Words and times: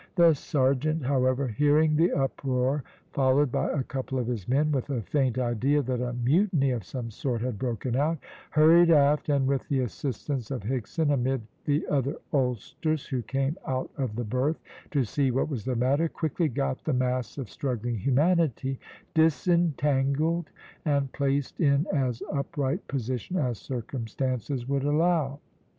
The 0.15 0.33
serjeant, 0.33 1.05
however, 1.05 1.47
hearing 1.47 1.95
the 1.95 2.11
uproar, 2.11 2.83
followed 3.11 3.51
by 3.51 3.69
a 3.69 3.83
couple 3.83 4.17
of 4.17 4.25
his 4.25 4.47
men, 4.47 4.71
with 4.71 4.89
a 4.89 5.03
faint 5.03 5.37
idea 5.37 5.83
that 5.83 6.01
a 6.01 6.13
mutiny 6.13 6.71
of 6.71 6.83
some 6.83 7.11
sort 7.11 7.41
had 7.41 7.59
broken 7.59 7.95
out, 7.95 8.17
hurried 8.49 8.89
aft, 8.89 9.29
and 9.29 9.45
with 9.45 9.67
the 9.67 9.81
assistance 9.81 10.49
of 10.49 10.63
Higson 10.63 11.13
amid 11.13 11.43
the 11.65 11.85
other 11.85 12.15
oldsters 12.31 13.05
who 13.05 13.21
came 13.21 13.57
out 13.67 13.91
of 13.95 14.15
the 14.15 14.23
berth 14.23 14.59
to 14.89 15.03
see 15.03 15.29
what 15.29 15.49
was 15.49 15.65
the 15.65 15.75
matter, 15.75 16.09
quickly 16.09 16.47
got 16.49 16.83
the 16.83 16.93
mass 16.93 17.37
of 17.37 17.47
struggling 17.47 17.99
humanity 17.99 18.79
disentangled 19.13 20.49
and 20.83 21.11
placed 21.11 21.59
in 21.61 21.85
as 21.93 22.23
upright 22.33 22.87
position 22.87 23.37
as 23.37 23.59
circumstances 23.59 24.67
would 24.67 24.81
allow. 24.83 25.39